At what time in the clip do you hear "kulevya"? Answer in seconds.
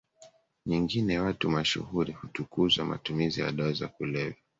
3.87-4.35